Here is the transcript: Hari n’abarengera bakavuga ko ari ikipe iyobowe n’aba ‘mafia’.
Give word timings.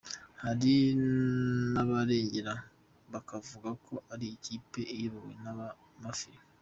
Hari 0.43 0.73
n’abarengera 1.71 2.53
bakavuga 3.13 3.69
ko 3.85 3.93
ari 4.13 4.27
ikipe 4.35 4.81
iyobowe 4.95 5.31
n’aba 5.43 5.67
‘mafia’. 6.03 6.41